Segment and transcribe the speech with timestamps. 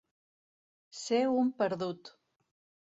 [1.01, 2.15] Ser un perdut.